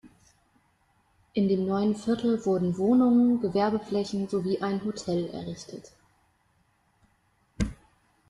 In 1.35 1.47
dem 1.47 1.67
neuen 1.67 1.95
Viertel 1.95 2.43
wurden 2.43 2.75
Wohnungen, 2.79 3.39
Gewerbeflächen 3.39 4.27
sowie 4.27 4.59
ein 4.59 4.83
Hotel 4.83 5.27
errichtet. 5.27 5.91